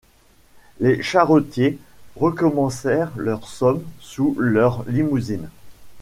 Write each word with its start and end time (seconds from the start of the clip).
Les 0.79 1.03
charretiers 1.03 1.77
recommencèrent 2.15 3.11
leur 3.17 3.47
somme 3.47 3.83
sous 3.99 4.35
leurs 4.39 4.83
limousines. 4.89 5.51